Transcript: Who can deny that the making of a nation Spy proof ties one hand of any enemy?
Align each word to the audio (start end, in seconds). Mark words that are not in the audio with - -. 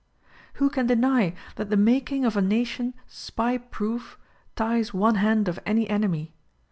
Who 0.55 0.71
can 0.71 0.87
deny 0.87 1.35
that 1.57 1.69
the 1.69 1.77
making 1.77 2.25
of 2.25 2.35
a 2.35 2.41
nation 2.41 2.95
Spy 3.05 3.59
proof 3.59 4.17
ties 4.55 4.95
one 4.95 5.13
hand 5.21 5.47
of 5.47 5.59
any 5.63 5.87
enemy? 5.87 6.33